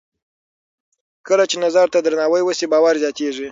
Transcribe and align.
کله 1.27 1.43
چې 1.49 1.55
نظر 1.65 1.85
ته 1.93 1.99
درناوی 2.01 2.41
وشي، 2.43 2.65
باور 2.73 2.95
زیاتېږي. 3.03 3.49